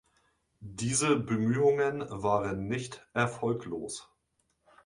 Diese 0.61 1.15
Bemühungen 1.15 2.03
waren 2.09 2.65
nicht 2.67 3.07
erfolglos. 3.13 4.09